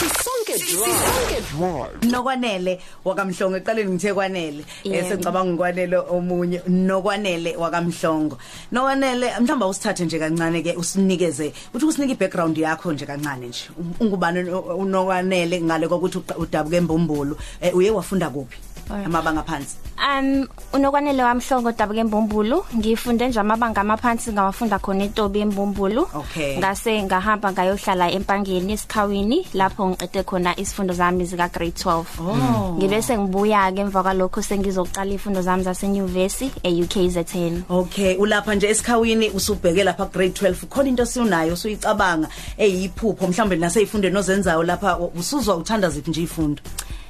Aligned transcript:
sisonke 0.00 0.54
drive 0.58 2.10
nokwanele 2.10 2.80
wakamhlongo 3.04 3.56
eqaleni 3.56 3.90
ngithe 3.92 4.14
kwanele. 4.14 4.64
Yebo. 4.84 4.96
eh 4.96 5.04
sengicabanga 5.08 5.50
ngikwanele 5.52 5.96
omunye 5.96 6.60
nokwanele 6.68 7.56
wakamhlongo. 7.56 8.38
Nokwanele 8.72 9.26
mhlawumbe 9.40 9.66
usithathe 9.66 10.04
nje 10.04 10.18
kancane 10.18 10.62
ke 10.62 10.72
usinikeze. 10.76 11.52
Uthi 11.74 11.84
usinike 11.86 12.12
ibackground 12.12 12.58
yakho 12.58 12.92
nje 12.92 13.06
kancane 13.06 13.46
nje. 13.48 13.68
Ungubani 14.00 14.50
unokwanele 14.50 15.60
ngale 15.62 15.88
kokuthi 15.88 16.18
uqa- 16.18 16.38
udabuke 16.38 16.76
embumbulu? 16.76 17.36
Eh, 17.60 17.74
uye 17.76 17.90
wafunda 17.90 18.30
kuphi? 18.30 18.56
Alright. 18.56 18.69
Amabanga 19.06 19.42
phansi 19.42 19.76
Um 20.00 20.48
unokwanele 20.72 21.22
wamhlongo 21.22 21.72
dabuke 21.72 22.00
embumbulu 22.00 22.64
ngifunde 22.76 23.28
nje 23.28 23.40
amabanga 23.40 23.80
amaphansi 23.80 24.32
ngawafunda 24.32 24.78
khona 24.78 25.04
eTobi 25.04 25.40
embumbulu. 25.40 26.08
Okay. 26.14 26.58
ngase 26.58 27.02
ngahamba 27.02 27.52
ngayohlala 27.52 28.10
empangeni 28.10 28.72
esikhawini 28.72 29.46
lapho 29.54 29.88
ngiqede 29.88 30.22
khona 30.22 30.56
isifundo 30.60 30.94
zami 30.94 31.24
zika 31.24 31.48
grade 31.48 31.76
12 31.84 32.04
Oh. 32.20 32.76
ngibe 32.78 33.02
sengibuya 33.02 33.72
ke 33.72 33.80
emva 33.80 34.02
kwalokho 34.02 34.42
sengizoqala 34.42 35.10
izifundo 35.10 35.42
zami 35.42 35.62
zasenyuvesi 35.62 36.50
eUKZN 36.62 37.62
Okay 37.70 38.16
ulapha 38.16 38.54
nje 38.54 38.68
esikhawini 38.68 39.30
usubheke 39.30 39.84
lapha 39.84 40.06
grade 40.06 40.32
12 40.32 40.66
khona 40.66 40.88
into 40.88 41.06
siunayo 41.06 41.52
usuyicabanga 41.52 42.28
eyiphupho 42.58 43.26
mhlawumbe 43.26 43.56
naseyifundeni 43.56 44.16
ozenzayo 44.16 44.62
lapha 44.62 44.98
usuzwa 44.98 45.56
uthanda 45.56 45.90
ziphi 45.90 46.10
nje 46.10 46.22
ifundo 46.22 46.62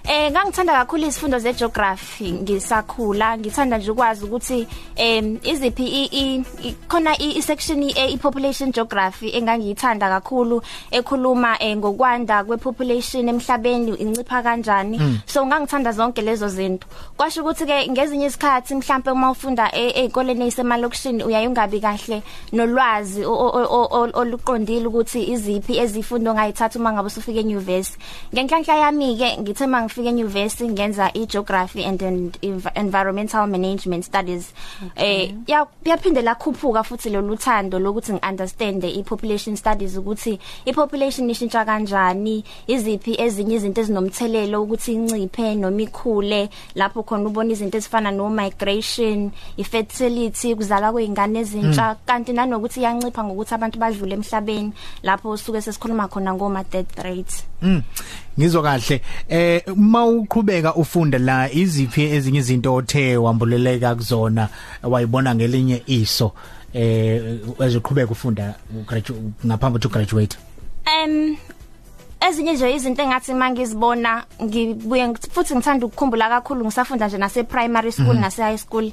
Eh 0.04 0.30
ngangithanda 0.32 0.72
kakhulu 0.72 1.06
izifundo 1.06 1.38
zegeography 1.38 2.32
ngisakhula 2.32 3.38
ngithanda 3.38 3.78
nje 3.78 3.90
ukwazi 3.90 4.24
ukuthi 4.24 4.66
em 4.96 5.38
iziphi 5.44 5.84
i- 6.12 6.44
khona 6.88 7.12
i 7.20 7.42
section 7.42 7.82
i 7.82 8.16
population 8.16 8.72
geography 8.72 9.28
engangiyithanda 9.36 10.08
kakhulu 10.08 10.62
ekhuluma 10.90 11.56
eh, 11.62 11.76
ngokwanda 11.76 12.44
kwepopulation 12.44 13.28
emhlabeni 13.28 13.92
incipha 14.00 14.42
kanjani. 14.42 14.98
So 15.26 15.46
ngangithanda 15.46 15.92
zonke 15.92 16.22
lezo 16.22 16.48
zinto. 16.48 16.86
Kwasho 17.16 17.40
ukuthi 17.42 17.66
ke 17.66 17.88
ngezinye 17.90 18.26
izikhathi 18.26 18.74
mhlambe 18.74 19.10
uma 19.10 19.30
ufunda 19.30 19.70
e- 19.72 19.92
ezikoleni 20.04 20.46
ezisemalokishini 20.46 21.24
uyaye 21.24 21.46
ungabi 21.48 21.80
kahle 21.80 22.22
nolwazi 22.52 23.24
oluqondile 23.24 24.86
ukuthi 24.86 25.22
iziphi 25.32 25.78
ezifundo 25.78 26.34
ngayithatha 26.34 26.78
uma 26.78 26.92
ngabe 26.92 27.06
usufika 27.06 27.40
enyuvesi. 27.40 27.98
Ngenhlanhla 28.34 28.74
yami 28.76 29.16
ke 29.16 29.36
ngithe 29.40 29.66
mangifika 29.90 30.08
enyuvesi 30.08 30.68
ngenza 30.68 31.10
igeography 31.14 31.84
and 31.84 32.02
en- 32.02 32.30
env- 32.42 32.70
environmental 32.74 33.46
management 33.46 34.04
studies. 34.04 34.52
Eh 34.96 35.34
ya- 35.46 35.66
yaphinde 35.84 36.22
lakhuphuka 36.22 36.82
futhi 36.84 37.10
lolu 37.10 37.36
thando 37.36 37.78
lokuthi 37.78 38.12
ngiunderstand 38.12 38.84
i-population 38.84 39.56
studies 39.56 39.96
ukuthi 39.96 40.38
i-population 40.66 41.30
ishintsha 41.30 41.64
kanjani 41.64 42.44
iziphi 42.66 43.14
ezinye 43.20 43.56
izinto 43.56 43.80
ezinomthelelo 43.80 44.62
ukuthi 44.62 44.92
inciphe 44.92 45.54
noma 45.54 45.82
ikhule 45.82 46.48
lapho 46.74 47.02
khona 47.02 47.26
ubona 47.28 47.52
izinto 47.52 47.78
ezifana 47.78 48.10
no 48.10 48.30
migration 48.30 49.30
i-fertility 49.56 50.54
kuzala 50.54 50.92
kweingane 50.92 51.38
ezintsha. 51.40 51.96
Kanti 52.06 52.32
nanokuthi 52.32 52.80
iyancipha 52.80 53.24
ngokuthi 53.24 53.54
abantu 53.54 53.78
badlule 53.78 54.14
emhlabeni 54.14 54.72
lapho 55.02 55.30
usuke 55.30 55.60
sesikhuluma 55.60 56.08
khona 56.08 56.34
ngoma 56.34 56.64
death 56.64 56.98
rates 56.98 57.44
Mm. 57.62 57.82
Ngizwa 58.38 58.62
kahle. 58.62 59.00
Eh 59.28 59.62
mawuqhubeka 59.76 60.74
ufunda 60.74 61.18
la 61.18 61.52
iziphi 61.52 62.02
ezinye 62.02 62.38
izinto 62.38 62.74
othe 62.74 63.16
wambuleleka 63.16 63.94
kuzona 63.94 64.48
wayibona 64.82 65.34
ngelinye 65.34 65.82
iso 65.86 66.32
eh 66.74 67.38
ezoqhubeka 67.60 68.10
ufunda 68.12 68.54
ngaphambi 69.46 69.78
to 69.78 69.88
graduate. 69.88 70.36
Em 70.86 71.36
ezinye 72.28 72.52
nje 72.52 72.74
izinto 72.74 73.02
engathi 73.02 73.34
mangizibona 73.34 74.24
ngibuye 74.42 75.06
ngi- 75.08 75.30
futhi 75.30 75.54
ngithanda 75.54 75.86
ukukhumbula 75.86 76.28
kakhulu 76.28 76.64
ngisafunda 76.64 77.06
nje 77.08 77.18
nase 77.18 77.42
primary 77.44 77.92
school 77.92 78.14
nase 78.16 78.42
high 78.42 78.58
school 78.58 78.92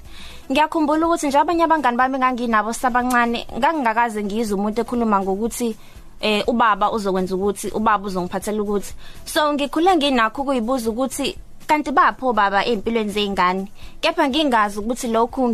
ngiyakhumbula 0.51 1.05
ukuthi 1.07 1.27
nje 1.27 1.37
abanye 1.37 1.63
abangani 1.63 1.97
bami 1.97 2.17
nganginabo 2.17 2.73
sabancane 2.73 3.47
ngangingakaze 3.57 4.23
ngizwe 4.23 4.55
umuntu 4.59 4.81
ekhuluma 4.81 5.21
ngokuthi 5.21 5.75
eh 6.21 6.43
ubaba 6.47 6.91
uzokwenza 6.91 7.35
ukuthi 7.35 7.67
ubaba 7.67 8.07
uzongiphathela 8.07 8.61
ukuthi 8.61 8.93
so 9.25 9.53
ngikhule 9.53 9.95
nginakho 9.95 10.43
kuyibuza 10.43 10.89
ukuthi 10.89 11.37
kanti 11.67 11.91
bapho 11.91 12.33
baba 12.33 12.65
empilweni 12.65 13.09
zeingane 13.09 13.67
kepha 14.01 14.29
ngingazi 14.29 14.79
ukuthi 14.79 15.07
lokhu 15.07 15.49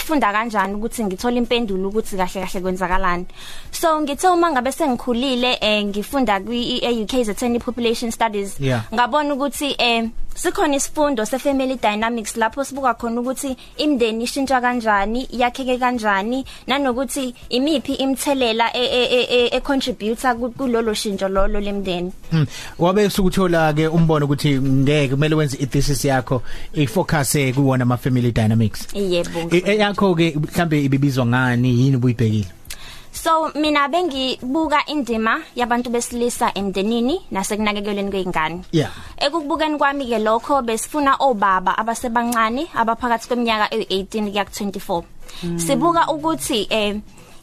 ngingafunda 0.00 0.32
kanjani 0.32 0.74
ukuthi 0.74 1.04
ngithola 1.04 1.36
impendulo 1.36 1.88
ukuthi 1.88 2.16
kahle 2.16 2.40
kahle 2.40 2.60
kwenzakalani 2.60 3.26
so 3.70 4.00
ngithe 4.00 4.28
uma 4.28 4.50
ngabe 4.50 4.72
sengikhulile 4.72 5.58
eh 5.60 5.84
ngifunda 5.84 6.40
kwi 6.40 6.80
UK 7.02 7.24
Zeteni 7.24 7.58
Population 7.58 8.10
Studies 8.10 8.56
ngabona 8.94 9.34
ukuthi 9.34 9.74
eh 9.78 10.08
sikhona 10.34 10.76
isifundo 10.76 11.26
se 11.26 11.38
family 11.38 11.76
dynamics 11.76 12.36
lapho 12.36 12.64
sibuka 12.64 12.94
khona 12.94 13.20
ukuthi 13.20 13.56
imndeni 13.76 14.24
ishintsha 14.24 14.60
kanjani 14.60 15.28
yakheke 15.30 15.78
kanjani 15.78 16.44
nanokuthi 16.66 17.34
imiphi 17.48 17.94
imthelela 17.94 18.70
e 18.76 18.84
e 18.84 19.26
e 19.30 19.46
e 19.52 19.60
contributor 19.60 20.34
kulolo 20.56 20.94
shintsho 20.94 21.28
lolo 21.28 21.60
lemndeni 21.60 22.12
Mm. 22.32 22.46
Wabe 22.78 23.10
sukuthola 23.10 23.72
ke 23.72 23.88
umbono 23.88 24.24
ukuthi 24.26 24.60
ngeke 24.60 25.08
kumele 25.08 25.34
wenze 25.34 25.56
i-thesis 25.60 26.04
yakho 26.04 26.42
ifocus 26.74 27.36
kuwona 27.54 27.82
ama 27.82 27.96
family 27.96 28.32
dynamics. 28.32 28.86
yebo 28.94 29.50
E- 29.90 29.92
Eyakho 29.92 30.14
ke 30.14 30.36
mhlambe 30.38 30.84
ibibizwa 30.84 31.26
ngani 31.26 31.68
yini 31.80 31.96
ubuyibhekile? 31.96 32.46
So 33.12 33.50
mina 33.54 33.88
bengibuka 33.88 34.86
indima 34.86 35.42
yabantu 35.56 35.90
besilisa 35.90 36.52
emndenini 36.54 37.20
nasekunakekelweni 37.30 38.10
kweingane. 38.10 38.62
Yeah. 38.72 38.90
Ekukubukeni 39.18 39.78
kwami 39.78 40.06
ke 40.06 40.18
lokho 40.18 40.62
besifuna 40.62 41.16
obaba 41.18 41.76
abasebancane 41.78 42.68
abaphakathi 42.74 43.28
kweminyaka 43.28 43.74
e18 43.74 44.30
kuya 44.30 44.44
ku24. 44.44 45.02
Sibuka 45.56 46.06
ukuthi 46.08 46.66
eh 46.70 46.96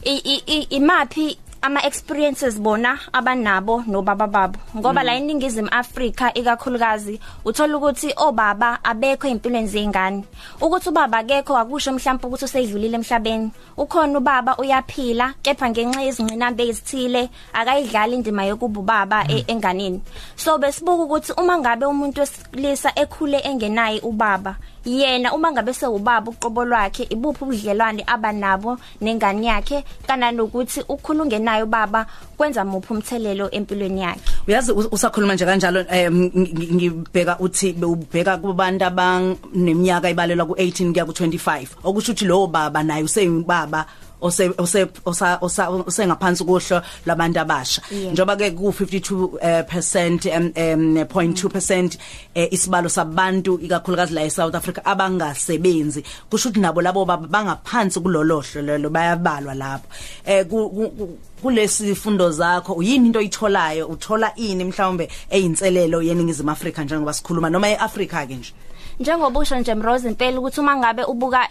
i- 0.04 0.22
i- 0.24 0.42
i- 0.46 0.66
imaphi 0.70 1.36
ama 1.62 1.80
experiences 1.86 2.60
bona 2.60 2.98
abanabo 3.12 3.82
nobaba 3.86 4.26
babo 4.26 4.58
ngoba 4.76 5.02
la 5.02 5.14
eningizimu 5.14 5.68
Afrika 5.70 6.34
ikakhulukazi 6.34 7.20
uthola 7.44 7.76
ukuthi 7.76 8.12
obaba 8.16 8.78
abekho 8.84 9.28
empilweni 9.28 9.68
zengane 9.68 10.24
ukuthi 10.60 10.88
ubaba 10.88 11.18
akekho 11.18 11.56
akusho 11.56 11.92
mhlawumbe 11.92 12.26
ukuthi 12.26 12.44
usedlulile 12.44 12.96
emhlabeni. 12.96 13.50
Ukhona 13.76 14.18
ubaba 14.18 14.56
uyaphila 14.56 15.34
kepha 15.42 15.70
ngenxa 15.70 16.02
yezingqinambe 16.02 16.68
ezithile 16.68 17.30
akayidlali 17.52 18.14
indima 18.16 18.44
yokuba 18.44 18.80
ubaba 18.80 19.24
e- 19.28 19.44
enganeni. 19.46 20.00
So 20.36 20.58
besibuka 20.58 21.02
ukuthi 21.04 21.32
uma 21.36 21.58
ngabe 21.58 21.86
umuntu 21.86 22.20
wesilisa 22.20 22.92
ekhule 22.96 23.38
engenaye 23.38 24.00
ubaba 24.00 24.56
yena 24.88 25.32
uma 25.34 25.52
ngabe 25.52 25.72
sewubaba 25.72 26.30
uqobo 26.30 26.64
lwakhe 26.64 27.06
ibuphi 27.10 27.44
ubudlelwane 27.44 28.04
abanabo 28.06 28.78
nengane 29.00 29.46
yakhe 29.46 29.84
kana 30.06 30.32
nokuthi 30.32 30.80
ukhulu 30.88 31.22
ungenayo 31.22 31.66
baba 31.66 32.06
kwenza 32.36 32.64
muphi 32.64 32.92
umthelelo 32.92 33.50
empilweni 33.50 34.00
yakhe? 34.00 34.20
Uyazi 34.48 34.72
us- 34.72 34.88
usakhuluma 34.92 35.34
nje 35.34 35.44
kanjalo 35.44 35.84
em, 35.90 36.30
ngi- 36.36 36.52
ngi- 36.54 36.72
ngibheka 36.74 37.38
uthi 37.38 37.76
ubheka 37.82 38.36
kubantu 38.38 38.84
abaneminyaka 38.84 40.10
ibalelwa 40.10 40.46
ku18 40.46 40.92
kuya 40.92 41.04
ku25 41.04 41.66
okusho 41.84 42.12
ukuthi 42.12 42.24
lo 42.24 42.46
baba 42.46 42.82
naye 42.82 43.02
useyibaba 43.04 43.84
ose 44.20 44.50
ose 44.58 44.86
osa 45.04 45.38
osa- 45.42 45.68
osengaphansi 45.86 46.44
kohlo 46.44 46.82
labantu 47.06 47.40
abasha. 47.40 47.82
Yeah. 47.90 48.12
njoba 48.12 48.36
ke 48.36 48.50
ku 48.56 48.72
52% 48.72 50.26
em 50.30 50.52
em, 50.54 50.94
0.2% 51.04 51.98
eh, 52.34 52.48
isibalo 52.52 52.88
sabantu 52.88 53.58
ikakhulukazi 53.62 54.14
la 54.14 54.22
eSouth 54.24 54.54
Africa 54.54 54.80
abangasebenzi. 54.84 56.02
Kusho 56.30 56.48
ukuthi 56.48 56.60
nabo 56.60 56.82
labo 56.82 57.04
baba 57.04 57.26
bangaphansi 57.26 58.00
kulolohlo 58.00 58.62
lelo 58.62 58.90
bayabalwa 58.90 59.54
lapho. 59.54 59.86
Eh 60.26 60.44
ku- 60.44 60.70
ku- 60.70 60.90
ku- 60.90 61.18
kulesi 61.42 61.94
fundo 61.94 62.30
zakho 62.30 62.72
uyini 62.74 63.06
into 63.06 63.18
oyitholayo? 63.18 63.86
Uthola 63.88 64.32
ini 64.36 64.64
mhlawumbe 64.64 65.08
eyinselelo 65.30 66.02
yeningizimu 66.02 66.50
Afrika 66.50 66.84
njengoba 66.84 67.12
sikhuluma 67.12 67.50
noma 67.50 67.68
eAfrica 67.68 68.26
ke 68.26 68.34
nje? 68.34 68.52
Njengoba 69.00 69.40
usho 69.40 69.56
nje 69.56 69.74
Mrose 69.74 70.08
impela 70.08 70.38
ukuthi 70.40 70.60
uma 70.60 70.76
ngabe 70.76 71.04
ubuka 71.04 71.48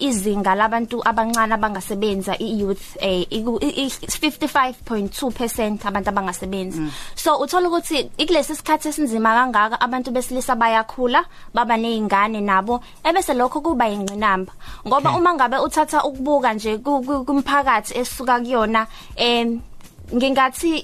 izinga 0.00 0.54
labantu 0.54 1.00
abancane 1.04 1.54
abangasebenza 1.54 2.34
i-youth 2.38 2.96
eh 3.00 3.26
iku- 3.30 3.58
i- 3.62 3.86
i- 3.86 4.06
55.2% 4.70 5.86
abantu 5.88 6.08
abangasebenzi. 6.10 6.82
So 7.14 7.36
uthola 7.38 7.68
ukuthi 7.68 8.10
ikulesi 8.18 8.56
sikhathi 8.56 8.88
esinzima 8.88 9.34
kangaka 9.34 9.80
abantu 9.80 10.10
besilisa 10.10 10.54
bayakhula 10.56 11.24
baba 11.54 11.76
nezingane 11.76 12.40
nabo 12.40 12.80
ebese 13.04 13.34
lokho 13.34 13.60
kuba 13.60 13.88
ingqinamba 13.88 14.52
ngoba 14.86 15.16
uma 15.16 15.34
ngabe 15.34 15.58
uthatha 15.58 16.04
ukubuka 16.04 16.54
nje 16.54 16.78
ku- 16.78 17.02
ku- 17.02 17.24
kumphakathi 17.24 17.98
esuka 17.98 18.40
kuyona 18.40 18.86
em 19.16 19.60
ngingathi 20.14 20.78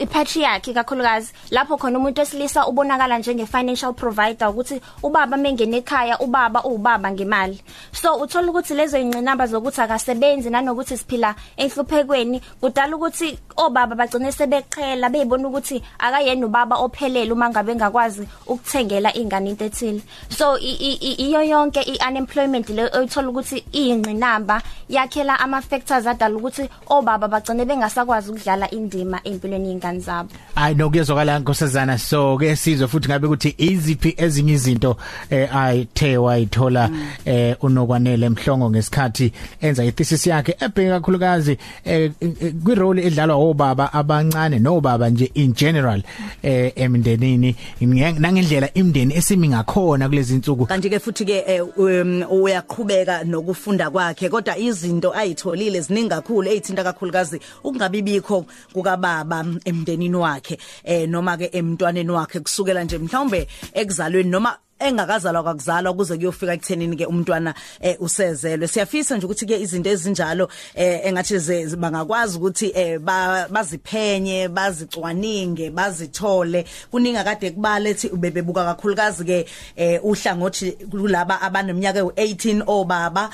ipatriarchy 0.00 0.74
kakhulukazi 0.74 1.32
lapho 1.50 1.76
khona 1.76 1.98
umuntu 1.98 2.20
wesilisa 2.20 2.66
ubonakala 2.66 3.18
njenge 3.18 3.46
financial 3.46 3.92
provider 3.92 4.48
ukuthi 4.48 4.80
ubaba 5.02 5.36
mengene 5.36 5.76
ekhaya 5.76 6.18
ubaba 6.18 6.64
ubaba 6.64 7.10
ngemali. 7.10 7.60
So 7.92 8.16
uthola 8.16 8.48
ukuthi 8.48 8.74
lezo 8.74 8.98
ingcinamba 8.98 9.46
zokuthi 9.46 9.80
akasebenzi 9.80 10.50
nanokuthi 10.50 10.96
siphila 10.96 11.34
enhluphekweni 11.56 12.40
kudala 12.60 12.96
ukuthi 12.96 13.38
obaba 13.56 13.94
bagcine 13.94 14.32
sebeqhela 14.32 15.10
beyibona 15.10 15.48
ukuthi 15.48 15.82
akayena 15.98 16.46
ubaba 16.46 16.76
ophelele 16.76 17.32
uma 17.32 17.50
ngabe 17.50 17.74
ngakwazi 17.74 18.28
ukuthengela 18.46 19.14
ingane 19.14 19.50
into 19.50 19.64
ethile. 19.64 20.02
So 20.28 20.58
iyo 20.58 21.42
yonke 21.42 21.82
iunemployment 21.82 22.68
le 22.70 22.90
uyithola 22.94 23.28
ukuthi 23.28 23.64
iyingcinamba 23.72 24.62
yakhela 24.88 25.40
ama 25.40 25.60
factors 25.60 26.06
adala 26.06 26.36
ukuthi 26.36 26.68
obaba 26.86 27.28
bagcine 27.28 27.64
bengasakwazi 27.64 28.30
ukudlala 28.52 28.70
indima 28.70 29.20
empilweni 29.24 29.68
yengane 29.68 30.00
zabo. 30.00 30.28
Hayi 30.54 30.74
nokuyezwakala 30.74 31.38
nkosazana. 31.38 31.98
So 31.98 32.38
ke 32.38 32.56
sizwe 32.56 32.88
futhi 32.88 33.08
ngabe 33.08 33.26
ukuthi 33.26 33.54
iziphi 33.58 34.14
ezinye 34.16 34.52
izinto 34.52 34.96
eh 35.30 35.56
ayithe 35.56 36.16
wayithola 36.16 36.90
eh 37.24 37.56
unokwanele 37.62 38.26
emhlongo 38.26 38.70
ngesikhathi 38.70 39.32
enza 39.60 39.84
ithesis 39.84 40.26
yakhe 40.26 40.56
ebheka 40.60 41.00
kakhulukazi 41.00 41.58
eh 41.84 42.10
kwi 42.64 42.74
role 42.74 43.02
edlalwa 43.06 43.36
obaba 43.36 43.92
abancane 43.92 44.58
nobaba 44.58 45.10
nje 45.10 45.30
in 45.34 45.52
general 45.52 46.02
eh 46.42 46.72
emndenini. 46.76 47.56
Nangendlela 48.18 48.74
imndeni 48.74 49.14
esimi 49.14 49.48
ngakhona 49.48 50.08
kulezi 50.08 50.34
insuku 50.34 50.66
kanti 50.66 50.90
ke 50.90 50.98
futhi 50.98 51.24
ke 51.24 51.60
uyaqhubeka 52.30 53.24
nokufunda 53.24 53.90
kwakhe 53.90 54.28
kodwa 54.28 54.58
izinto 54.58 55.12
ayitholile 55.14 55.80
ziningi 55.80 56.08
kakhulu 56.08 56.48
ezithinta 56.48 56.84
kakhulukazi 56.84 57.40
ukungabibikho 57.64 58.31
kukababa 58.72 59.44
emndenini 59.64 60.16
wakhe 60.16 60.58
eh 60.84 61.08
noma 61.08 61.36
ke 61.36 61.50
emntwaneni 61.52 62.10
wakhe 62.10 62.40
kusukela 62.40 62.84
nje 62.84 62.98
mhlawumbe 62.98 63.48
ekuzalweni 63.74 64.30
noma 64.30 64.58
engakazalwa 64.82 65.42
kwakuzalwa 65.42 65.94
kuze 65.94 66.16
kuyofika 66.16 66.52
ekuthenini 66.52 66.96
ke 66.96 67.06
umntwana 67.06 67.54
eh, 67.80 67.96
usezelwe. 68.00 68.68
Siyafisa 68.68 69.16
nje 69.16 69.26
ukuthi 69.26 69.46
ke 69.46 69.60
izinto 69.60 69.90
ezinjalo 69.90 70.48
eh, 70.74 71.00
engathi 71.06 71.76
bangakwazi 71.76 72.38
ukuthi 72.38 72.72
eh, 72.74 72.98
baziphenye 73.50 74.48
bazicwaninge 74.48 75.70
bazithole. 75.70 76.64
Kuninga 76.90 77.24
kade 77.24 77.50
kubala 77.50 77.88
ethi 77.88 78.08
ubebebuka 78.08 78.64
kakhulukazi 78.64 79.24
ke 79.24 79.46
eh, 79.76 80.04
uhlangothi 80.04 80.72
kulaba 80.72 81.40
abaneminyaka 81.40 82.00
ewu18 82.00 82.62
obaba 82.66 83.30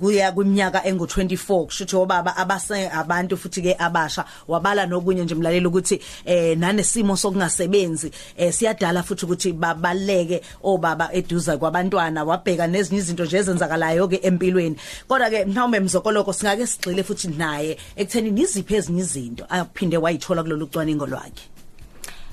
kuya 0.00 0.32
kwiminyaka 0.32 0.78
engu24 0.88 1.64
kusho 1.64 2.00
obaba 2.00 2.36
abase 2.36 2.88
abantu 2.88 3.36
futhi 3.36 3.62
ke 3.62 3.76
abasha 3.78 4.24
wabala 4.48 4.86
nokunye 4.86 5.24
nje 5.24 5.34
mlaleli 5.34 5.66
ukuthi 5.66 6.00
eh 6.24 6.58
nanesimo 6.58 7.16
sokungasebenzi. 7.16 8.10
Eh 8.36 8.52
siyadala 8.52 9.02
futhi 9.02 9.24
ukuthi 9.24 9.52
babaleke 9.52 10.42
obaba 10.62 11.12
eduza 11.12 11.58
kwabantwana 11.58 12.24
wabheka 12.24 12.66
nezinye 12.66 13.00
izinto 13.00 13.24
nje 13.24 13.36
ezenzakalayo 13.36 14.08
ke 14.08 14.20
empilweni. 14.22 14.76
Kodwa 15.08 15.30
ke 15.30 15.44
mhlawumbe 15.44 15.80
mzokoloko 15.80 16.32
singake 16.32 16.66
sigxile 16.66 17.02
futhi 17.02 17.28
naye 17.28 17.76
ekutheni 17.96 18.30
niziphi 18.30 18.74
ezinye 18.74 19.00
izinto 19.00 19.44
aphinde 19.48 19.96
wayithola 19.96 20.42
kulolu 20.42 20.66
cwaningo 20.66 21.06
lwakhe? 21.06 21.55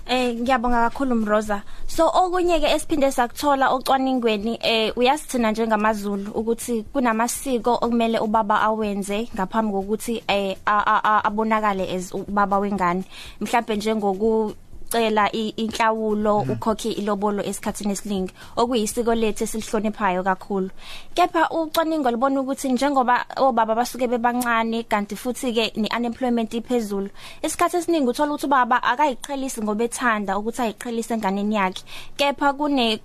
Eh 0.05 0.35
ngiyabonga 0.35 0.89
kakhulu 0.89 1.15
Mroza. 1.15 1.63
So 1.87 2.07
okunye 2.07 2.59
ke 2.59 2.67
esiphinde 2.75 3.11
sakuthola 3.11 3.69
ocwaningweni 3.71 4.59
eh 4.61 4.91
uyasithina 4.97 5.51
njengamaZulu 5.51 6.31
ukuthi 6.31 6.83
kunamasiko 6.93 7.79
okumele 7.81 8.19
ubaba 8.19 8.61
awenze 8.61 9.29
ngaphambi 9.35 9.71
kokuthi 9.71 10.23
eh 10.27 10.57
abonakale 10.65 11.87
as 11.95 12.11
ubaba 12.13 12.59
wengane. 12.59 13.03
Mhlawumbe 13.39 13.75
njengoku 13.75 14.53
ucela 14.93 15.31
inhlawulo 15.31 16.45
ukhokhe 16.53 16.91
ilobolo 16.91 17.43
esikhatsini 17.43 17.93
esiningi. 17.93 18.33
Okuyisiko 18.55 19.15
lethu 19.15 19.43
esilihloniphayo 19.43 20.23
kakhulu. 20.23 20.69
Kepha 21.15 21.49
ucwaningo 21.49 22.11
libona 22.11 22.41
ukuthi 22.41 22.69
njengoba 22.69 23.25
obaba 23.37 23.75
basuke 23.75 24.07
bebancane 24.07 24.83
kanti 24.83 25.15
futhi 25.15 25.53
ke 25.53 25.73
neunemployment 25.75 26.53
iphezulu 26.53 27.09
isikhathi 27.41 27.77
esiningi 27.77 28.09
uthola 28.09 28.33
ukuthi 28.33 28.45
ubaba 28.45 28.83
akayiqhelisi 28.83 29.61
ngoba 29.61 29.83
ethanda 29.83 30.37
ukuthi 30.37 30.61
ayiqhelise 30.61 31.13
enganeni 31.13 31.55
yakhe. 31.55 31.83
Kepha 32.17 32.53
kune 32.53 32.97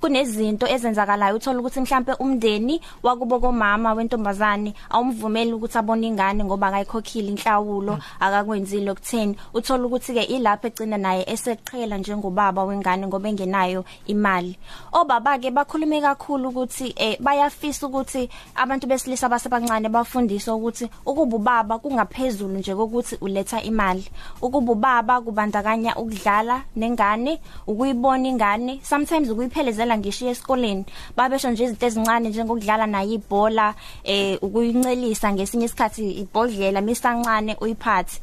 kunezinto 0.00 0.66
ezenzakalayo. 0.66 1.36
Uthola 1.36 1.60
ukuthi 1.60 1.80
mhlambe 1.80 2.12
umndeni 2.20 2.80
wakubo 3.02 3.40
komama 3.40 3.94
wentombazane 3.94 4.74
awumvumeli 4.90 5.52
ukuthi 5.52 5.78
abone 5.78 6.06
ingane 6.06 6.44
ngoba 6.44 6.68
akayikhokhile 6.68 7.28
inhlawulo 7.28 7.98
akakwenzile 8.20 8.90
okutheni 8.90 9.36
uthola 9.54 9.86
ukuthi 9.86 10.14
ke 10.14 10.22
ilapha 10.22 10.68
egcina 10.68 10.93
egcina 10.94 10.98
naye 10.98 11.24
eseqhela 11.26 11.98
njengobaba 11.98 12.64
wengane 12.64 13.06
ngoba 13.06 13.28
engenayo 13.28 13.84
imali. 14.06 14.56
Obaba 14.92 15.38
ke 15.38 15.50
bakhulume 15.50 16.00
kakhulu 16.00 16.48
ukuthi 16.48 16.94
eh 16.96 17.16
bayafisa 17.20 17.86
ukuthi 17.86 18.28
abantu 18.54 18.86
besilisa 18.86 19.28
basebancane 19.28 19.88
bafundiswe 19.88 20.52
ukuthi 20.54 20.88
ukuba 21.06 21.36
ubaba 21.36 21.78
kungaphezulu 21.78 22.58
nje 22.58 22.74
kokuthi 22.74 23.16
uletha 23.20 23.62
imali. 23.62 24.04
Ukuba 24.42 24.72
ubaba 24.72 25.20
kubandakanya 25.20 25.96
ukudlala 25.96 26.62
nengane 26.76 27.40
ukuyibona 27.66 28.28
ingane 28.28 28.80
sometimes 28.82 29.30
ukuyiphelezela 29.30 29.98
ngisho 29.98 30.28
esikoleni. 30.28 30.84
Babesho 31.16 31.50
nje 31.50 31.64
izinto 31.64 31.86
ezincane 31.86 32.28
njengokudlala 32.28 32.86
nayo 32.86 33.12
ibhola 33.12 33.74
eh 34.04 34.38
ukuyincelisa 34.42 35.32
ngesinye 35.32 35.64
isikhathi 35.66 36.10
ibhodlela 36.22 36.80
misancane 36.80 37.56
uyiphathe. 37.60 38.20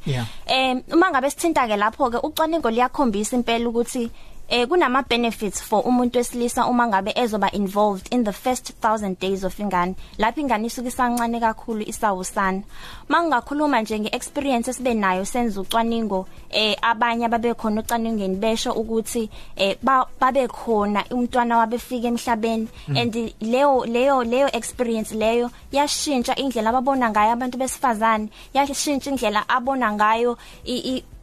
Eh 0.48 0.84
uma 0.94 1.10
ngabe 1.10 1.30
sithinta 1.30 1.68
ke 1.68 1.76
lapho 1.76 2.10
ke 2.10 2.18
ucwaningo 2.24 2.51
ucwaningo 2.52 2.70
liyakhombisa 2.70 3.36
impela 3.36 3.70
ukuthi 3.70 4.12
eh 4.52 4.68
kunama 4.68 5.02
benefits 5.08 5.62
for 5.64 5.84
umuntu 5.88 6.18
wesilisa 6.18 6.68
uma 6.68 6.88
ngabe 6.88 7.12
ezoba 7.16 7.52
involved 7.52 8.08
in 8.12 8.24
the 8.24 8.34
first 8.34 8.74
1000 8.84 9.16
days 9.20 9.44
of 9.44 9.60
ingane. 9.60 9.96
Lapho 10.18 10.42
ingane 10.42 10.68
isuke 10.68 10.88
isancane 10.88 11.40
kakhulu 11.40 11.84
isawusana. 11.88 12.62
Mangingakhuluma 13.10 13.82
nje 13.82 14.00
ngeexperience 14.00 14.72
esibe 14.72 14.94
nayo 14.94 15.26
senza 15.26 15.62
ucwaningo 15.62 16.28
eh 16.50 16.76
abanye 16.82 17.26
ababe 17.26 17.54
khona 17.54 17.82
ucaningeni 17.82 18.36
besho 18.36 18.72
ukuthi 18.74 19.30
eh 19.56 19.78
babe 20.20 20.48
khona 20.48 21.06
umntwana 21.12 21.58
wabefika 21.58 22.08
emhlabeni. 22.08 22.68
Mm. 22.88 22.98
and 22.98 23.14
leyo 23.40 23.86
leyo 23.86 24.24
leyo 24.24 24.50
experience 24.54 25.16
leyo 25.16 25.50
yashintsha 25.72 26.36
indlela 26.36 26.70
ababona 26.70 27.10
ngayo 27.10 27.32
abantu 27.32 27.58
besifazane. 27.58 28.28
Yashintsha 28.54 29.12
indlela 29.12 29.48
abona 29.48 29.94
ngayo 29.94 30.38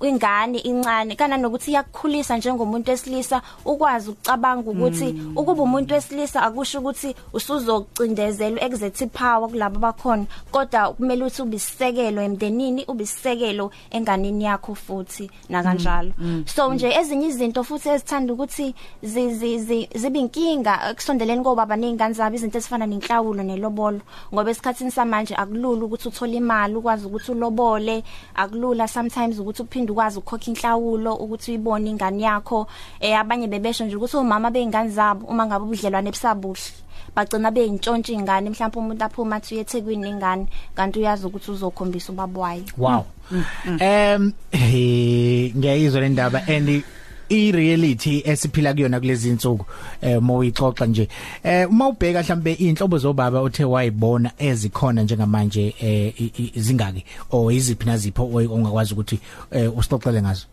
ingane 0.01 0.59
incane. 0.59 1.17
Kana 1.17 1.37
nokuthi 1.37 1.71
iyakukhulisa 1.71 2.37
njengomuntu 2.37 2.91
wesilisa 2.91 3.18
ukwazi 3.65 4.11
ukucabanga 4.11 4.71
ukuthi 4.71 5.13
mm. 5.13 5.37
ukuba 5.37 5.63
umuntu 5.63 5.95
wesilisa 5.95 6.43
akusho 6.43 6.79
ukuthi 6.79 7.15
usuzocindezelwa 7.33 8.63
executive 8.65 9.11
power 9.11 9.49
kulabo 9.51 9.77
abakhona 9.77 10.27
kodwa 10.51 10.93
kumele 10.93 11.25
ukuthi 11.25 11.43
ubisisekelo 11.43 12.23
emndenini 12.23 12.85
ubisisekelo 12.89 13.71
enganeni 13.91 14.45
yakho 14.45 14.75
futhi 14.75 15.31
na 15.49 15.63
kanjalo 15.63 16.13
mm. 16.19 16.27
mm. 16.27 16.45
so 16.47 16.75
nje 16.75 16.89
ezinye 16.89 17.27
izinto 17.27 17.65
futhi 17.65 17.89
ezithanda 17.89 18.33
ukuthi 18.33 18.75
zibe 19.03 20.19
inkinga 20.19 20.95
kusondeleni 20.95 21.43
kobaba 21.43 21.77
nezingane 21.77 22.15
zabo 22.15 22.37
izinto 22.37 22.59
ezifana 22.59 22.87
nenhlawulo 22.87 23.43
nelobolo 23.43 24.01
ngoba 24.33 24.51
esikhatsini 24.51 24.91
samanje 24.91 25.35
akulula 25.35 25.85
ukuthi 25.85 26.09
uthole 26.09 26.37
imali 26.37 26.75
ukwazi 26.75 27.07
ukuthi 27.07 27.33
ulobole 27.33 28.05
akulula 28.35 28.89
sometimes 28.89 29.39
ukuthi 29.39 29.63
uphinde 29.63 29.93
ukwazi 29.93 30.19
ukukhokha 30.19 30.51
inhlawulo 30.51 31.15
ukuthi 31.15 31.51
uyibone 31.51 31.91
ingane 31.91 32.23
yakho 32.23 32.67
eh 33.09 33.19
abanye 33.19 33.47
bebesho 33.49 33.85
nje 33.85 33.97
ukuthi 33.97 34.17
omama 34.17 34.51
beingane 34.51 34.91
zabo 34.91 35.27
uma 35.27 35.47
ngabe 35.47 35.65
ubudlelwane 35.65 36.11
besabuhle 36.11 36.61
bagcina 37.17 37.51
beyintshontsha 37.51 38.13
ingane 38.13 38.51
mhlawumbe 38.51 38.79
umuntu 38.79 39.05
aphuma 39.05 39.37
athi 39.37 39.55
uyethekwini 39.55 40.03
nengane 40.03 40.47
kanti 40.77 40.99
uyazi 40.99 41.27
ukuthi 41.27 41.51
uzokhombisa 41.51 42.13
ubaba 42.13 42.41
wayo 42.41 42.65
wow 42.79 43.05
em 43.81 44.33
ngiyayizwa 45.57 46.01
le 46.01 46.09
ndaba 46.09 46.47
and 46.47 46.83
i 47.31 47.53
reality 47.53 48.23
esiphila 48.25 48.75
kuyona 48.75 49.01
kulezi 49.01 49.29
insuku 49.29 49.65
eh 50.01 50.23
mawuyixoxa 50.23 50.87
nje. 50.87 51.09
Eh 51.43 51.71
uma 51.71 51.89
ubheka 51.89 52.23
mhlambe 52.23 52.53
inhlobo 52.53 52.99
zobaba 52.99 53.41
othe 53.41 53.65
wayibona 53.65 54.31
ezikhona 54.39 55.03
njengamanje 55.03 55.75
eh 55.81 56.13
izingaki 56.57 57.05
o 57.31 57.51
iziphi 57.51 57.87
nazipho 57.87 58.25
ongakwazi 58.35 58.95
ukuthi 58.95 59.21
usixoxele 59.77 60.23
ngazo? 60.23 60.47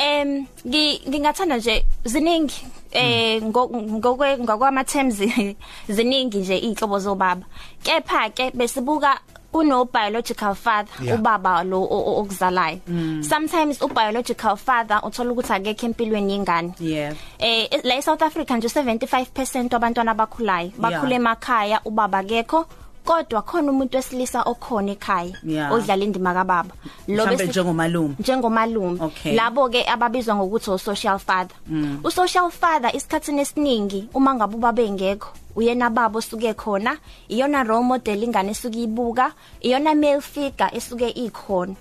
Em 0.00 0.46
ngingathanda 0.64 1.56
nje 1.56 1.84
ziningi 2.04 2.64
eh 2.92 3.42
ngokwe 3.42 4.38
ngokwama 4.38 4.84
terms 4.84 5.20
ziningi 5.88 6.38
nje 6.38 6.58
inhlobo 6.58 6.98
zobaba. 6.98 7.44
Kepha 7.82 8.30
ke 8.30 8.50
besibuka 8.50 9.20
kuno 9.52 9.84
biological 9.84 10.54
father 10.54 11.04
yeah. 11.04 11.18
ubaba 11.18 11.64
lo 11.64 11.82
okuzalayo. 11.82 12.80
Mm. 12.88 13.22
sometimes 13.22 13.82
u 13.82 13.88
biological 13.88 14.56
father 14.56 15.00
uthola 15.04 15.32
ukuthi 15.32 15.52
akekho 15.52 15.86
empilweni 15.86 16.32
yengane. 16.32 16.74
Yeah. 16.80 17.14
Eh 17.38 17.68
la 17.84 17.96
eSouth 17.96 18.22
Africa 18.22 18.50
nje 18.50 18.68
75% 18.68 19.74
abantwana 19.74 20.10
abakhulayo 20.10 20.72
bakhule 20.78 21.14
emakhaya 21.14 21.80
ubaba 21.84 22.18
akekho 22.18 22.66
kodwa 23.10 23.42
khona 23.42 23.70
umuntu 23.72 23.96
wesilisa 23.96 24.42
okhona 24.46 24.92
ekhaya 24.94 25.34
Yeah. 25.42 25.72
odlala 25.72 26.04
indima 26.04 26.30
kababa 26.34 26.70
Mhlambe 27.08 27.34
bese- 27.36 27.48
njengomalume. 27.50 28.14
njengomalume 28.18 28.98
Okay. 29.02 29.34
labo 29.34 29.68
ke 29.68 29.82
ababizwa 29.84 30.34
ngokuthi 30.36 30.70
o 30.70 30.78
social 30.78 31.18
father 31.18 31.56
u 32.04 32.10
social 32.10 32.50
father 32.50 32.90
isikhatsini 32.96 33.40
esiningi 33.42 34.08
uma 34.14 34.34
ngabe 34.34 34.54
ubaba 34.56 34.82
engekho 34.82 35.28
uyena 35.56 35.90
baba 35.90 36.18
osuke 36.18 36.54
khona 36.54 36.96
iyona 37.28 37.62
role 37.64 37.82
model 37.84 38.22
ingane 38.22 38.50
esuke 38.50 38.82
ibuka 38.82 39.32
iyona 39.60 39.94
male 39.94 40.20
figure 40.20 40.70
esuke 40.72 41.08
ikhona 41.10 41.74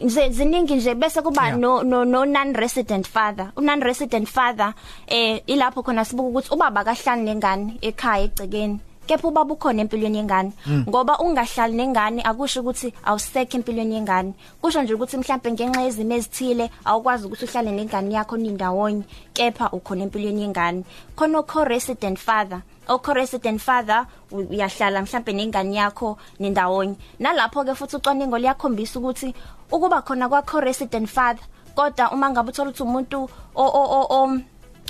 nje 0.00 0.30
ziningi 0.30 0.74
nje 0.76 0.94
bese 0.94 1.22
kuba 1.22 1.42
Yeah. 1.46 1.58
no 1.58 1.82
no 1.82 2.04
no 2.04 2.24
non 2.24 2.54
resident 2.54 3.06
father 3.06 3.50
u 3.56 3.60
non 3.60 3.80
resident 3.82 4.28
father 4.28 4.72
eh 5.06 5.42
ilapho 5.46 5.82
khona 5.82 6.04
sibuka 6.04 6.28
ukuthi 6.28 6.54
ubaba 6.54 6.84
kahlali 6.84 7.22
nengane 7.22 7.78
ekhaya 7.82 8.24
egcekeni 8.24 8.78
kepha 9.06 9.28
ubaba 9.28 9.54
ukhona 9.54 9.82
empilweni 9.82 10.18
yengane 10.18 10.52
ngoba 10.88 11.18
ungahlali 11.18 11.74
nengane 11.76 12.22
akusho 12.22 12.60
ukuthi 12.60 12.92
awusekho 13.04 13.56
empilweni 13.56 13.94
yengane. 13.94 14.34
Kusho 14.60 14.82
nje 14.82 14.94
ukuthi 14.94 15.16
mhlawumbe 15.16 15.52
ngenxa 15.52 15.80
yezimo 15.82 16.14
ezithile 16.14 16.70
awukwazi 16.84 17.26
ukuthi 17.26 17.44
uhlale 17.44 17.72
nengane 17.72 18.14
yakho 18.14 18.36
nindawonye 18.36 19.04
kepha 19.34 19.70
ukhona 19.72 20.02
empilweni 20.04 20.42
yengane. 20.42 20.84
Khona 21.16 21.42
co 21.42 21.64
resident 21.64 22.18
father 22.18 22.62
okho 22.88 23.14
resident 23.14 23.60
father 23.60 24.06
uyahlala 24.30 25.02
mhlambe 25.02 25.32
nengane 25.32 25.74
yakho 25.74 26.18
nindawonye. 26.38 26.96
Nalapho 27.18 27.64
ke 27.64 27.74
futhi 27.74 27.96
ucwaningo 27.96 28.38
liyakhombisa 28.38 28.98
ukuthi 28.98 29.34
ukuba 29.72 30.02
khona 30.02 30.28
kwakho 30.28 30.60
resident 30.60 31.08
father 31.08 31.44
kodwa 31.74 32.12
uma 32.12 32.30
ngabe 32.30 32.50
uthola 32.50 32.70
ukuthi 32.70 32.82
umuntu 32.82 33.28
o 33.54 33.64
o 33.64 34.06
o 34.10 34.40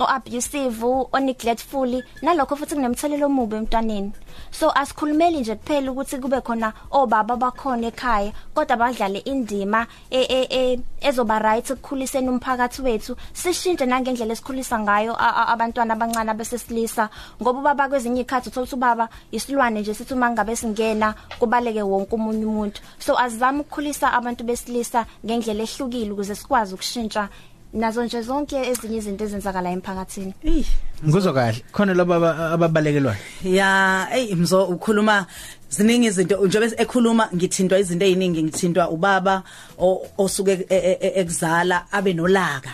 o 0.01 0.05
o 0.05 0.07
abusive 0.07 0.85
o 0.85 1.19
neglectful 1.21 2.03
nalokho 2.23 2.57
futhi 2.57 2.75
kunemthelelo 2.75 3.27
omubi 3.27 3.57
emntwaneni 3.57 4.13
so 4.51 4.71
asikhulumeli 4.71 5.41
nje 5.41 5.55
kuphela 5.55 5.93
ukuthi 5.93 6.19
kube 6.19 6.41
khona 6.41 6.73
obaba 6.91 7.37
bakhona 7.37 7.87
ekhaya 7.87 8.33
kodwa 8.55 8.77
badlale 8.77 9.19
indima 9.19 9.87
e- 10.11 10.27
e- 10.29 10.49
e- 10.51 10.81
ezoba 11.01 11.39
right 11.39 11.71
ekukhuliseni 11.71 12.29
umphakathi 12.29 12.83
wethu. 12.83 13.17
Sishintshe 13.33 13.87
nangendlela 13.87 14.33
esikhulisa 14.33 14.79
ngayo 14.79 15.15
abantwana 15.19 15.95
abancane 15.95 16.31
abesesilisa. 16.31 17.09
Ngoba 17.43 17.59
ubaba 17.61 17.89
kwezinye 17.89 18.21
ikhathi 18.23 18.49
uthola 18.49 18.65
ukuthi 18.65 18.77
ubaba 18.77 19.09
isilwane 19.33 19.81
nje 19.81 19.95
sithi 19.95 20.15
uma 20.15 20.31
ngabe 20.31 20.57
singena 20.57 21.15
kubaleke 21.39 21.83
wonke 21.83 22.15
umunye 22.15 22.47
umuntu. 22.47 22.81
So 22.99 23.19
azizame 23.19 23.61
ukukhulisa 23.61 24.13
abantu 24.13 24.45
besilisa 24.45 25.07
ngendlela 25.25 25.63
ehlukile 25.63 26.11
ukuze 26.13 26.35
sikwazi 26.35 26.75
ukushintsha 26.75 27.29
nazo 27.75 28.05
nje 28.05 28.23
zonke 28.23 28.57
ezinye 28.57 28.97
izinto 28.99 29.25
ezenzakala 29.25 29.71
emphakathini. 29.71 30.35
Ey, 30.45 30.65
ngizwa 31.07 31.33
kahle. 31.33 31.63
Khona 31.73 31.95
laba 31.95 32.17
aba- 32.17 32.51
ababalekelwayo 32.53 33.19
ya 33.45 34.09
ey 34.15 34.35
mzo 34.35 34.65
ukhuluma 34.65 35.27
ziningi 35.71 36.07
izinto. 36.07 36.47
Njengoba 36.47 36.81
ekhuluma 36.83 37.29
ngithintwa 37.35 37.79
izinto 37.79 38.05
eziningi 38.07 38.43
ngithintwa 38.43 38.91
ubaba 38.91 39.43
o- 39.79 40.07
osuke 40.19 40.53
e- 40.53 40.67
e- 40.71 40.99
e- 41.01 41.13
ekuzala 41.21 41.87
abe 41.93 42.13
nolaka. 42.15 42.71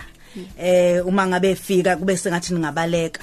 Eh 0.58 1.00
uma 1.06 1.26
ngabe 1.26 1.50
efika 1.50 1.96
kube 1.96 2.16
sengathi 2.16 2.54
ningabaleka. 2.54 3.20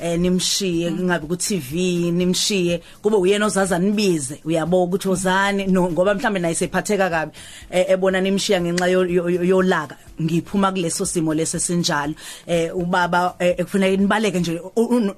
Eh 0.00 0.18
nimshiye 0.18 0.90
kungabi 0.90 1.26
ku 1.26 1.36
TV 1.36 2.10
nimshiye. 2.10 2.80
Kube 3.02 3.16
uyena 3.16 3.46
ozaza 3.46 3.78
nibize. 3.78 4.40
Uyabona 4.44 4.84
ukuthi 4.84 5.08
ozani? 5.08 5.66
No 5.66 5.90
ngoba 5.90 6.14
mhlambe 6.14 6.40
naye 6.40 6.54
sephatheka 6.54 7.10
kabi 7.10 7.32
eh, 7.70 7.84
ebona 7.88 8.20
nimshiya 8.20 8.60
ngenxa 8.60 8.86
yo- 8.88 9.04
yo- 9.06 9.28
yo- 9.30 9.44
yolaka. 9.44 9.96
Ngiphuma 10.20 10.72
kuleso 10.72 11.06
simo 11.06 11.34
lese 11.34 11.60
sinjalo 11.60 12.14
eh 12.46 12.76
ubaba 12.76 13.34
eh, 13.38 13.54
ekufanele 13.58 13.96
nibaleke 13.96 14.40
nje 14.40 14.60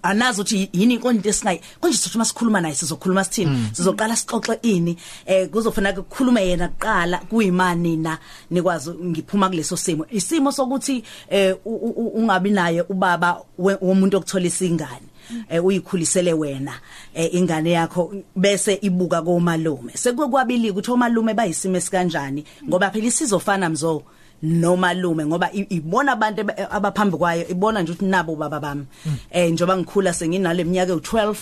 anazi 0.03 0.41
ukuthi 0.41 0.71
yini 0.73 0.95
inkonto 0.95 1.29
esingayi 1.29 1.61
konje 1.81 1.97
sizothi 1.97 2.19
masikhuluma 2.19 2.61
naye 2.61 2.75
sizokhuluma 2.75 3.25
sithini? 3.25 3.69
Sizoqala 3.73 4.17
sixoxe 4.17 4.59
ini. 4.63 4.97
Eh 5.27 5.49
kuzofanele 5.49 5.99
ukukhuluma 5.99 6.41
yena 6.41 6.69
kuqala 6.69 7.19
kuyimani 7.19 7.97
na? 7.97 8.19
Nikwazi 8.51 8.91
ngiphuma 8.91 9.49
kuleso 9.49 9.77
simo. 9.77 10.07
Isimo 10.11 10.53
sokuthi 10.53 11.05
eh 11.31 11.57
ungabi 11.65 12.51
naye 12.51 12.83
ubaba 12.89 13.41
womuntu 13.59 14.17
okuthola 14.17 14.47
isingane 14.47 15.09
eh 15.49 15.65
uyikhulisele 15.65 16.33
wena 16.33 16.73
eh, 17.15 17.35
ingane 17.35 17.71
yakho 17.71 18.15
bese 18.37 18.79
ibuka 18.83 19.23
komalume. 19.23 19.93
Sekukwabili 19.95 20.71
ukuthi 20.71 20.91
omalume 20.91 21.35
bayisimo 21.35 21.77
esikanjani? 21.77 22.45
Ngoba 22.69 22.91
phela 22.91 23.07
isizofana 23.07 23.69
mzo. 23.69 24.03
Nomalume 24.43 25.27
ngoba 25.27 25.51
i- 25.53 25.67
ibona 25.71 26.13
abantu 26.13 26.41
ebe- 26.41 26.67
abaphambi 26.71 27.17
kwayo 27.17 27.49
ibona 27.49 27.83
nje 27.83 27.93
ukuthi 27.93 28.05
nabo 28.07 28.37
baba 28.37 28.61
bami. 28.61 28.85
Eh 29.31 29.51
njoba 29.53 29.77
ngikhula 29.77 30.13
senginale 30.13 30.65
minyaka 30.65 30.93
u12 30.95 31.37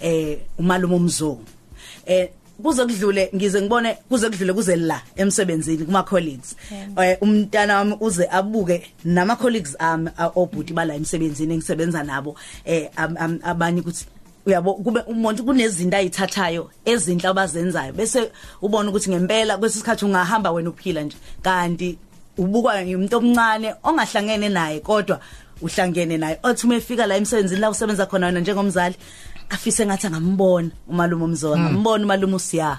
eh 0.00 0.38
umalume 0.58 0.94
umzo 0.94 1.38
eh 2.06 2.28
kuze 2.62 2.84
kudlule 2.86 3.30
ngize 3.34 3.60
ngibone 3.62 3.94
kuze 4.08 4.30
kudlule 4.30 4.52
kuze 4.52 4.76
la 4.76 5.02
emsebenzini 5.16 5.84
kuma 5.84 6.02
colleagues 6.02 6.56
eh 7.02 7.18
umntana 7.20 7.76
wami 7.76 7.96
uze 8.00 8.28
abuke 8.30 8.82
nama 9.04 9.36
colleagues 9.36 9.76
ami 9.78 10.10
a- 10.18 10.30
obhuti 10.36 10.72
bala 10.72 10.94
emsebenzini 10.94 11.54
engisebenza 11.54 12.02
nabo. 12.04 12.36
Eh 12.64 12.88
am- 12.96 13.16
am- 13.18 13.40
abanye 13.42 13.80
ukuthi 13.80 14.06
uyabo 14.46 14.74
kube 14.74 15.00
umuntu 15.08 15.44
kunezinto 15.44 15.96
ayithathayo 15.96 16.70
ezinhle 16.84 17.28
abazenzayo 17.28 17.92
bese 17.92 18.30
ubona 18.62 18.90
ukuthi 18.90 19.10
ngempela 19.10 19.58
kwesisikhathi 19.58 20.04
ungahamba 20.04 20.52
wena 20.52 20.70
uphila 20.70 21.02
nje. 21.02 21.16
Kanti 21.42 21.98
ubukwa 22.38 22.74
umuntu 22.82 23.16
omncane 23.16 23.74
ongahlangene 23.82 24.48
naye 24.48 24.80
kodwa 24.80 25.20
uhlangene 25.62 26.18
naye. 26.18 26.38
Othi 26.42 26.66
umefika 26.66 27.06
la 27.06 27.16
emsebenzini 27.16 27.60
la 27.60 27.70
usebenza 27.70 28.06
khona 28.06 28.26
wena 28.26 28.40
njengomzali 28.40 28.96
afise 29.50 29.86
ngathi 29.86 30.08
ngambona 30.10 30.70
umalume 30.88 31.24
umzona 31.24 31.62
ngambona 31.70 32.04
umalume 32.04 32.34
usiya 32.34 32.78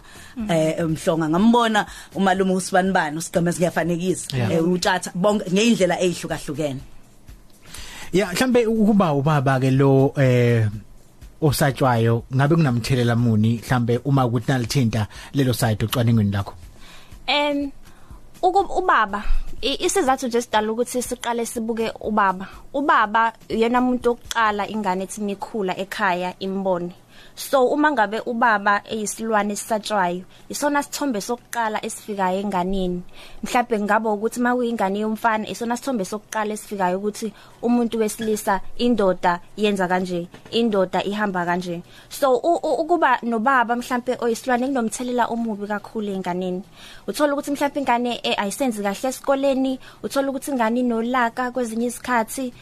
eh 0.50 0.84
mhlonga 0.86 1.30
ngambona 1.30 1.86
umalume 2.16 2.54
usibanibani 2.54 3.18
usigama 3.18 3.52
singafanekisa 3.52 4.38
eh 4.52 4.68
utshatha 4.68 5.12
bonke 5.16 5.46
ngeindlela 5.52 6.02
ezihlukahlukene 6.02 6.80
ya 8.14 8.28
mhlambe 8.34 8.66
ukuba 8.66 9.14
ubaba 9.14 9.60
ke 9.60 9.72
lo 9.72 10.14
eh 10.18 10.68
osatshwayo 11.42 12.24
ngabe 12.36 12.56
kunamthelela 12.56 13.16
muni 13.16 13.62
mhlambe 13.64 14.00
uma 14.06 14.26
ukuthi 14.26 14.52
nalithinta 14.52 15.08
lelo 15.34 15.54
side 15.54 15.86
ocwaningweni 15.86 16.32
lakho? 16.32 16.54
Em 17.28 17.72
uku- 18.42 18.80
ubaba 18.80 19.24
isizathu 19.62 20.28
nje 20.28 20.42
sidala 20.42 20.72
ukuthi 20.72 21.02
siqale 21.02 21.46
sibuke 21.46 21.92
ubaba. 22.02 22.48
Ubaba 22.74 23.34
uyena 23.50 23.80
umuntu 23.80 24.12
oqala 24.12 24.68
ingane 24.68 25.04
ethi 25.04 25.22
mikhula 25.22 25.78
ekhaya 25.78 26.34
imbone 26.40 26.94
so 27.36 27.68
uma 27.68 27.92
ngabe 27.92 28.20
ubaba 28.26 28.82
eyisilwane 28.88 29.54
esisatshwayo 29.54 30.24
isona 30.50 30.84
sithombe 30.84 31.20
sokuqala 31.22 31.86
esifikayo 31.86 32.40
enganeni. 32.40 33.04
Mhlawumbe 33.44 33.80
ngabe 33.80 34.10
ukuthi 34.10 34.40
makuyingane 34.40 35.00
yomfana 35.00 35.50
isona 35.50 35.76
sithombe 35.78 36.06
sokuqala 36.06 36.54
esifikayo 36.54 36.98
ukuthi 36.98 37.34
umuntu 37.62 38.00
wesilisa 38.00 38.62
indoda 38.78 39.40
yenza 39.58 39.88
kanje 39.88 40.28
indoda 40.52 41.04
ihamba 41.04 41.46
kanje. 41.46 41.84
So 42.10 42.36
ukuba 42.38 43.20
nobaba 43.24 43.76
mhlambe 43.76 44.16
oyisilwane 44.22 44.68
kunomthelela 44.68 45.28
omubi 45.28 45.68
kakhulu 45.68 46.12
enganeni. 46.16 46.64
Uthola 47.08 47.34
ukuthi 47.34 47.52
mhlambe 47.52 47.80
ingane 47.80 48.20
eh, 48.24 48.40
ayisenzi 48.40 48.82
kahle 48.82 49.10
esikoleni 49.10 49.80
uthola 50.04 50.30
ukuthi 50.30 50.52
ingane 50.52 50.80
inolaka 50.80 51.52
kwezinye 51.52 51.88
izikhathi 51.88 52.54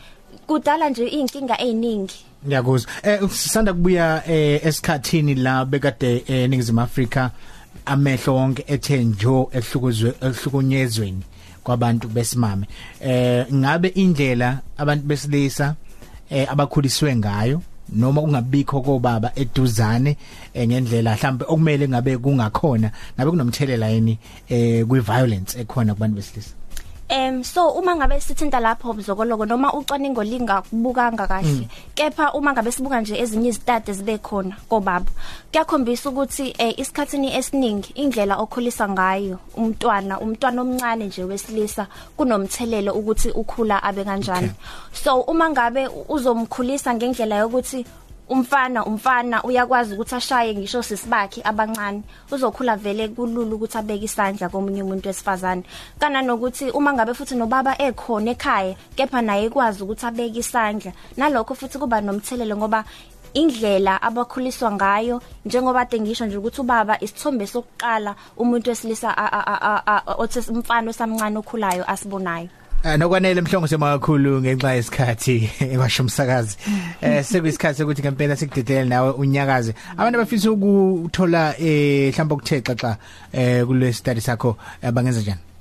kudala 0.48 0.90
nje 0.90 1.08
inkinga 1.08 1.62
eziningi 1.62 2.33
ngiyakuzwa. 2.48 2.92
Eh 3.04 3.30
sisanda 3.30 3.74
kubuya 3.74 4.24
eh 4.28 4.66
esikhathini 4.66 5.36
la 5.36 5.66
bekade 5.66 6.24
eh, 6.28 6.44
eningizimu 6.44 6.82
Afrika 6.82 7.32
amehlo 7.86 8.36
wonke 8.36 8.64
ethe 8.68 9.04
njo 9.04 9.50
ehlukozwe 9.52 10.14
ehlukunyezweni 10.22 11.24
kwabantu 11.64 12.08
besimame. 12.08 12.68
Eh 13.02 13.46
ngabe 13.54 13.88
indlela 13.88 14.60
abantu 14.78 15.08
besilisa 15.08 15.76
eh 16.30 16.52
abakhuliswe 16.52 17.16
ngayo 17.16 17.62
noma 17.90 18.22
ungabikho 18.22 18.82
kobaba 18.82 19.32
eduzane 19.36 20.18
eh, 20.54 20.68
ngendlela 20.68 21.16
mhlambe 21.16 21.46
okumele 21.48 21.88
ngabe 21.88 22.18
kungakhona 22.18 22.92
ngabe 23.16 23.32
kunomthelela 23.32 23.90
yini 23.90 24.18
eh 24.50 24.86
kwi 24.86 25.00
violence 25.00 25.60
ekhona 25.60 25.94
kubantu 25.94 26.16
besilisa? 26.16 26.63
Em 27.10 27.44
so 27.44 27.70
uma 27.70 27.96
ngabe 27.96 28.20
sithinta 28.22 28.60
lapho 28.60 28.94
mzokoloko 28.94 29.46
noma 29.46 29.74
ucwaningo 29.74 30.24
lingakubukanga 30.24 31.28
kahle 31.28 31.68
kepha 31.96 32.32
uma 32.34 32.54
ngabe 32.54 32.72
sibuka 32.72 33.02
nje 33.02 33.20
ezinye 33.20 33.50
izitade 33.50 33.94
zibe 33.94 34.18
khona 34.18 34.56
kobaba 34.70 35.12
kuyakhombisa 35.52 36.10
ukuthi 36.10 36.56
eh, 36.58 36.80
isikhatsini 36.80 37.36
esiningi 37.36 37.92
indlela 37.96 38.38
okhulisa 38.38 38.90
ngayo 38.90 39.40
umntwana 39.58 40.20
umntwana 40.20 40.62
omncane 40.62 41.06
nje 41.06 41.24
wesilisa 41.24 41.88
kunomthelelo 42.18 42.94
ukuthi 42.94 43.30
ukhula 43.32 43.84
abe 43.84 44.04
kanjani. 44.04 44.52
So 44.94 45.22
uma 45.22 45.50
ngabe 45.50 45.88
uzomkhulisa 46.10 46.94
ngendlela 46.96 47.36
yokuthi 47.36 47.86
umfana 48.34 48.86
umfana 48.86 49.44
uyakwazi 49.44 49.94
ukuthi 49.94 50.16
ashaye 50.16 50.56
ngisho 50.56 50.82
sisibakhe 50.84 51.42
abancane. 51.46 52.02
Uzokhula 52.32 52.76
vele 52.76 53.08
kulula 53.08 53.56
ukuthi 53.56 53.78
abeke 53.78 54.06
isandla 54.06 54.50
komunye 54.50 54.82
umuntu 54.84 55.08
wesifazane. 55.08 55.64
Kana 56.00 56.22
nokuthi 56.22 56.72
uma 56.74 56.94
ngabe 56.94 57.14
futhi 57.14 57.36
nobaba 57.36 57.78
ekhona 57.78 58.32
ekhaya 58.34 58.74
kepha 58.98 59.22
naye 59.22 59.46
ekwazi 59.46 59.84
ukuthi 59.84 60.06
abeke 60.06 60.40
isandla. 60.40 60.92
Nalokho 61.18 61.54
futhi 61.54 61.78
kuba 61.78 62.02
nomthelelo 62.02 62.58
ngoba 62.58 62.84
indlela 63.34 64.02
abakhuliswa 64.02 64.72
ngayo 64.72 65.22
njengoba 65.46 65.82
ade 65.82 66.00
ngisho 66.00 66.26
nje 66.26 66.38
ukuthi 66.38 66.62
ubaba 66.62 66.98
isithombe 67.04 67.46
sokuqala 67.48 68.16
umuntu 68.38 68.70
wesilisa 68.70 69.10
othi 70.18 70.40
umfana 70.52 70.90
osamncane 70.90 71.38
okhulayo 71.38 71.84
asibonayo. 71.92 72.50
Eh 72.50 72.63
nokwanele 72.84 73.42
mhlongo 73.42 73.68
sema 73.68 74.00
kakhulu 74.00 74.42
ngenxa 74.42 74.74
yesikhathi 74.74 75.50
ebasho 75.74 76.04
umsakazi. 76.04 76.58
Eh 77.02 77.24
sekuyisikhathi 77.24 77.78
sokuthi 77.78 78.02
ngempela 78.02 78.36
sikudedele 78.36 78.90
nawe 78.90 79.12
unyakaze. 79.12 79.74
Abantu 79.98 80.20
abafisa 80.20 80.52
ukuthola 80.52 81.56
eh 81.60 82.12
mhlawumbe 82.12 82.34
ukuthe 82.36 82.62
xaxa 82.62 82.98
eh 83.34 83.66
kule 83.66 83.94
study 83.94 84.22
sakho 84.22 84.58
abangenza 84.82 85.22
njani? 85.22 85.53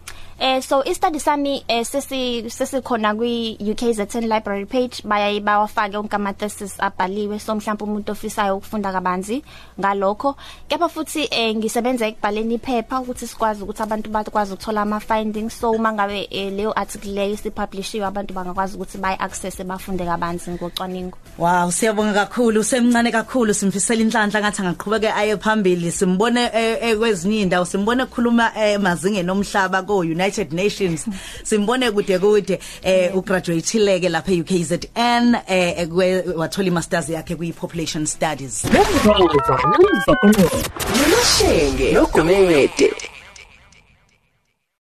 Eh 0.43 0.59
so 0.59 0.83
i-study 0.83 1.21
sami 1.23 1.63
eh 1.69 1.85
sesi 1.87 2.51
sesikhona 2.51 3.15
kwi 3.15 3.55
UKZN 3.63 4.27
library 4.27 4.67
page 4.67 4.99
bayayi 5.07 5.41
bawafake 5.41 5.97
onke 5.97 6.17
ama 6.17 6.33
thesis 6.33 6.75
abhaliwe. 6.81 7.39
So 7.39 7.55
mhlawumbe 7.55 7.85
umuntu 7.85 8.13
ofisayo 8.13 8.57
ukufunda 8.57 8.93
kabanzi 8.93 9.45
ngalokho. 9.81 10.35
Kepha 10.69 10.89
futhi 10.89 11.29
eh 11.31 11.55
ngisebenza 11.55 12.07
ekubhaleni 12.07 12.55
iphepha 12.55 13.01
ukuthi 13.01 13.27
sikwazi 13.27 13.63
ukuthi 13.63 13.83
abantu 13.83 14.11
bakwazi 14.11 14.55
ukuthola 14.55 14.83
ama 14.83 15.01
findings 15.01 15.61
so 15.61 15.71
uma 15.71 15.93
ngabe 15.93 16.27
eh, 16.31 16.53
leyo 16.53 16.73
article 16.73 17.13
leyo 17.13 17.37
sipublishiwe 17.37 18.05
abantu 18.05 18.35
bangakwazi 18.35 18.77
ukuthi 18.77 18.99
bayi 18.99 19.17
access 19.21 19.63
bafunde 19.63 20.05
kabanzi 20.05 20.51
ngocwaningo. 20.51 21.17
Wow 21.39 21.71
siyabonga 21.71 22.13
kakhulu. 22.27 22.61
Usemncane 22.61 23.13
kakhulu. 23.13 23.55
Simfisela 23.55 24.03
inhlanhla 24.03 24.41
ngathi 24.41 24.63
angaqhubeke 24.63 25.13
aye 25.13 25.37
phambili. 25.37 25.93
Simbone 25.93 26.51
eh, 26.53 26.99
kwezinye 26.99 27.43
indawo 27.43 27.65
simbone 27.65 28.03
ukukhuluma 28.03 28.51
emazingeni 28.57 29.31
omhlaba 29.31 29.83
ko 29.87 29.99
United 29.99 30.32
Nations 30.53 31.07
simbone 31.45 31.91
kude 31.91 32.19
kude 32.19 32.59
eh 32.83 33.17
ugraduateileke 33.17 34.09
lapha 34.09 34.33
eUKZN 34.33 35.35
eh 35.49 35.89
wathola 36.37 36.69
imasters 36.69 37.09
yakhe 37.09 37.37
kwi 37.37 37.53
population 37.53 38.07
studies 38.07 38.65
Nomdlaza 38.65 39.59
nomzekelo. 39.65 40.51
Nomashenge 40.99 41.93
nogumede. 41.93 43.12